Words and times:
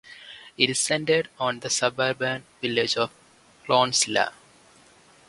It 0.57 0.67
is 0.71 0.79
centred 0.79 1.29
on 1.39 1.59
the 1.59 1.69
suburban 1.69 2.45
village 2.59 2.97
of 2.97 3.11
Clonsilla. 3.67 4.31